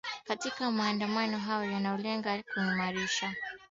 [0.27, 3.35] katika maandamano hayo yanayolenga kuimarisha